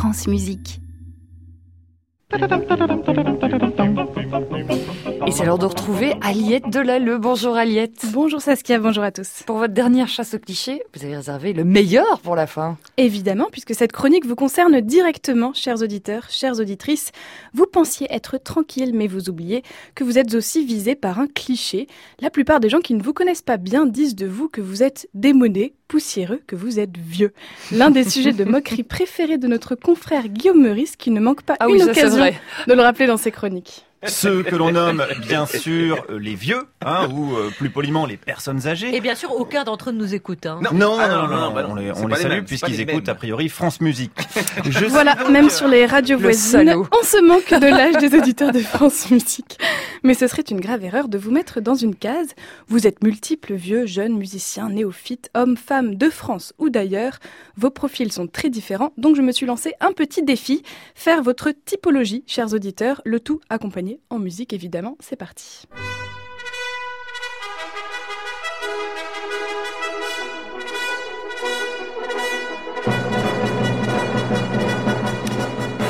[0.00, 0.80] France Musique.
[5.40, 7.16] C'est l'heure de retrouver Aliette Delalleux.
[7.16, 8.04] Bonjour Aliette.
[8.12, 9.42] Bonjour Saskia, bonjour à tous.
[9.46, 12.76] Pour votre dernière chasse au cliché, vous avez réservé le meilleur pour la fin.
[12.98, 17.10] Évidemment, puisque cette chronique vous concerne directement, chers auditeurs, chères auditrices.
[17.54, 19.62] Vous pensiez être tranquille, mais vous oubliez
[19.94, 21.86] que vous êtes aussi visé par un cliché.
[22.20, 24.82] La plupart des gens qui ne vous connaissent pas bien disent de vous que vous
[24.82, 27.32] êtes démodé, poussiéreux, que vous êtes vieux.
[27.72, 31.56] L'un des sujets de moquerie préférés de notre confrère Guillaume Meurice, qui ne manque pas
[31.60, 32.26] Ah une oui, ça, occasion
[32.66, 33.86] de le rappeler dans ses chroniques.
[34.06, 38.66] Ceux que l'on nomme bien sûr les vieux, hein, ou euh, plus poliment les personnes
[38.66, 38.94] âgées.
[38.96, 40.46] Et bien sûr, aucun d'entre eux ne nous écoute.
[40.46, 40.58] Hein.
[40.62, 42.42] Non, non, Ah, non, non, non, non, non, bah non, on les, on les salue
[42.44, 44.12] puisqu'ils écoutent a priori France Musique.
[44.68, 46.86] Je Voilà, même sur les radios Le voisines, salaud.
[46.98, 49.58] on se manque de l'âge des auditeurs de France Musique.
[50.02, 52.34] Mais ce serait une grave erreur de vous mettre dans une case.
[52.68, 57.18] Vous êtes multiples, vieux, jeunes, musiciens, néophytes, hommes, femmes de France ou d'ailleurs.
[57.56, 60.62] Vos profils sont très différents, donc je me suis lancé un petit défi.
[60.94, 64.96] Faire votre typologie, chers auditeurs, le tout accompagné en musique évidemment.
[65.00, 65.66] C'est parti.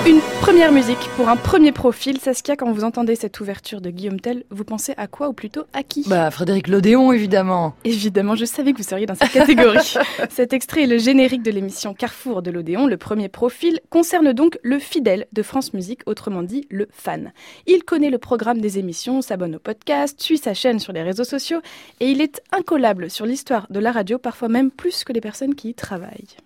[0.06, 2.18] Une première musique pour un premier profil.
[2.18, 5.64] Saskia, quand vous entendez cette ouverture de Guillaume Tell, vous pensez à quoi ou plutôt
[5.74, 6.04] à qui?
[6.08, 7.74] Bah, Frédéric Lodéon, évidemment.
[7.84, 9.94] Évidemment, je savais que vous seriez dans cette catégorie.
[10.30, 12.86] Cet extrait est le générique de l'émission Carrefour de l'Odéon.
[12.86, 17.32] Le premier profil concerne donc le fidèle de France Musique, autrement dit le fan.
[17.66, 21.24] Il connaît le programme des émissions, s'abonne au podcast, suit sa chaîne sur les réseaux
[21.24, 21.60] sociaux
[22.00, 25.54] et il est incollable sur l'histoire de la radio, parfois même plus que les personnes
[25.54, 26.36] qui y travaillent.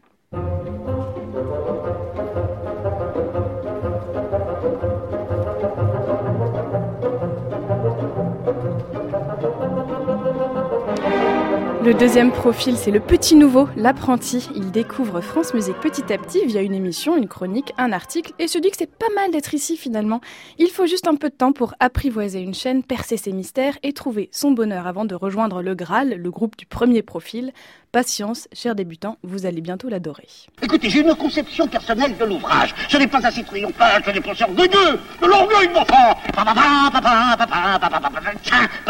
[11.85, 14.49] Le deuxième profil, c'est le petit nouveau, l'apprenti.
[14.55, 18.49] Il découvre France Musique petit à petit via une émission, une chronique, un article et
[18.49, 20.23] se dit que c'est pas mal d'être ici finalement.
[20.57, 23.93] Il faut juste un peu de temps pour apprivoiser une chaîne, percer ses mystères et
[23.93, 27.53] trouver son bonheur avant de rejoindre le Graal, le groupe du premier profil.
[27.93, 30.27] Patience, chers débutants, vous allez bientôt l'adorer.
[30.63, 32.75] Écoutez, j'ai une conception personnelle de l'ouvrage.
[32.89, 35.75] Ce n'est pas assez triomphal, ce n'est pas de l'orgueil de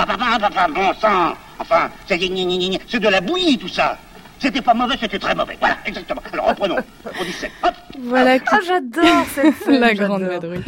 [0.07, 1.35] papa, bon sang.
[1.59, 2.19] Enfin, c'est
[3.01, 3.99] de la bouillie tout ça.
[4.39, 5.57] C'était pas mauvais, c'était très mauvais.
[5.59, 6.21] Voilà, exactement.
[6.33, 6.77] Alors reprenons.
[7.25, 7.51] 17.
[7.63, 7.75] Hop.
[8.01, 10.63] Voilà Ah, j'adore cette la grande j'adore.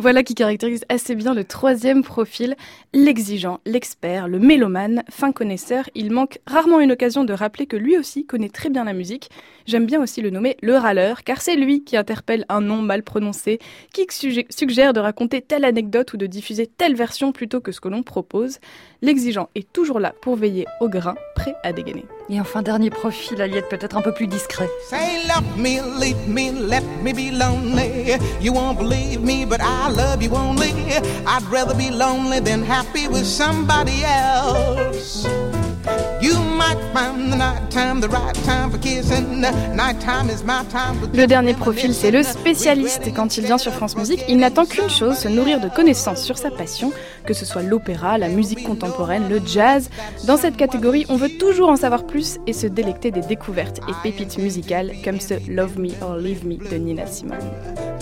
[0.00, 2.56] Voilà qui caractérise assez bien le troisième profil,
[2.94, 5.90] l'exigeant, l'expert, le mélomane, fin connaisseur.
[5.94, 9.28] Il manque rarement une occasion de rappeler que lui aussi connaît très bien la musique.
[9.66, 13.02] J'aime bien aussi le nommer le râleur, car c'est lui qui interpelle un nom mal
[13.02, 13.58] prononcé,
[13.92, 14.06] qui
[14.48, 18.02] suggère de raconter telle anecdote ou de diffuser telle version plutôt que ce que l'on
[18.02, 18.58] propose.
[19.02, 22.06] L'exigeant est toujours là pour veiller au grain, prêt à dégainer.
[22.32, 24.68] Et enfin, dernier profil, Aliette, peut-être un peu plus discret.
[24.88, 28.18] Say love me, leave me, let me be lonely.
[28.40, 30.70] You won't believe me, but I love you only.
[31.26, 35.26] I'd rather be lonely than happy with somebody else.
[41.14, 43.06] Le dernier profil, c'est le spécialiste.
[43.06, 46.22] Et quand il vient sur France Musique, il n'attend qu'une chose, se nourrir de connaissances
[46.22, 46.92] sur sa passion,
[47.26, 49.90] que ce soit l'opéra, la musique contemporaine, le jazz.
[50.26, 53.92] Dans cette catégorie, on veut toujours en savoir plus et se délecter des découvertes et
[54.02, 57.38] pépites musicales comme ce Love Me or Leave Me de Nina Simone.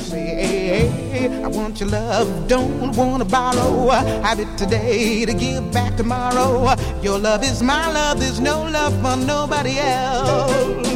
[0.09, 3.91] Say, I want your love, don't wanna borrow.
[4.23, 6.75] Have it today to give back tomorrow.
[7.03, 10.88] Your love is my love, there's no love for nobody else.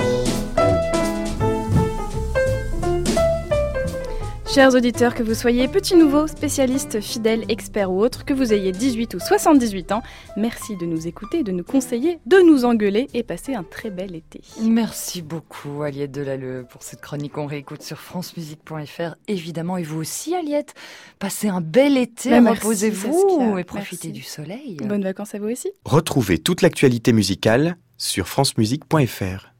[4.54, 8.70] Chers auditeurs, que vous soyez petit nouveau, spécialiste, fidèle, expert ou autre, que vous ayez
[8.70, 10.02] 18 ou 78 ans,
[10.36, 14.14] merci de nous écouter, de nous conseiller, de nous engueuler et passer un très bel
[14.14, 14.42] été.
[14.60, 17.38] Merci beaucoup, Aliette Delalleux, pour cette chronique.
[17.38, 19.78] On réécoute sur francemusique.fr, évidemment.
[19.78, 20.74] Et vous aussi, Aliette,
[21.18, 24.12] passez un bel été, Bah, reposez-vous et profitez Merci.
[24.12, 24.76] du soleil.
[24.84, 25.70] Bonnes vacances à vous aussi.
[25.86, 29.51] Retrouvez toute l'actualité musicale sur francemusique.fr.